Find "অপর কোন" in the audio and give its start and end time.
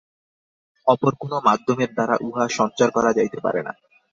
0.87-1.33